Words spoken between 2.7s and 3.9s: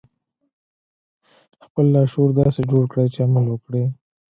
جوړ کړئ چې عمل وکړي